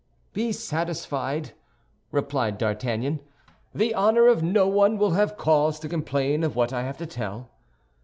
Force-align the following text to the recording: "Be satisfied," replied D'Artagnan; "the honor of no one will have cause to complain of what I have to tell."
"Be 0.33 0.51
satisfied," 0.51 1.51
replied 2.11 2.57
D'Artagnan; 2.57 3.19
"the 3.71 3.93
honor 3.93 4.25
of 4.25 4.41
no 4.41 4.67
one 4.67 4.97
will 4.97 5.11
have 5.11 5.37
cause 5.37 5.79
to 5.79 5.87
complain 5.87 6.43
of 6.43 6.55
what 6.55 6.73
I 6.73 6.81
have 6.81 6.97
to 6.97 7.05
tell." 7.05 7.51